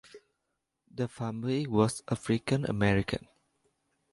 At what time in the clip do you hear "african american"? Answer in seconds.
2.07-3.27